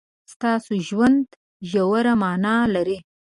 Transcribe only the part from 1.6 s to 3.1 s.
ژوره مانا لري.